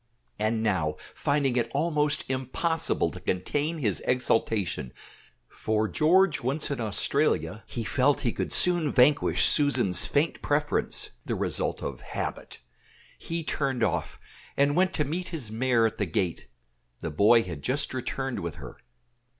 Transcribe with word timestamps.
And 0.39 0.63
now, 0.63 0.95
finding 1.13 1.55
it 1.57 1.69
almost 1.75 2.23
impossible 2.27 3.11
to 3.11 3.19
contain 3.19 3.77
his 3.77 4.01
exultation 4.07 4.93
for 5.47 5.87
George 5.87 6.41
once 6.41 6.71
in 6.71 6.81
Australia 6.81 7.63
he 7.67 7.83
felt 7.83 8.21
he 8.21 8.31
could 8.31 8.51
soon 8.51 8.91
vanquish 8.91 9.45
Susan's 9.45 10.07
faint 10.07 10.41
preference, 10.41 11.11
the 11.25 11.35
result 11.35 11.83
of 11.83 12.01
habit 12.01 12.61
he 13.19 13.43
turned 13.43 13.83
off, 13.83 14.19
and 14.57 14.75
went 14.75 14.91
to 14.95 15.05
meet 15.05 15.27
his 15.27 15.51
mare 15.51 15.85
at 15.85 15.97
the 15.97 16.07
gate; 16.07 16.47
the 17.01 17.11
boy 17.11 17.43
had 17.43 17.61
just 17.61 17.93
returned 17.93 18.39
with 18.39 18.55
her. 18.55 18.77